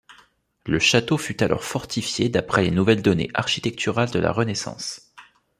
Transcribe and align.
Le 0.65 0.79
château 0.79 1.19
fut 1.19 1.43
alors 1.43 1.63
fortifié 1.63 2.27
d'après 2.27 2.63
les 2.63 2.71
nouvelles 2.71 3.03
données 3.03 3.29
architecturales 3.35 4.09
de 4.09 4.17
la 4.17 4.31
Renaissance. 4.31 5.13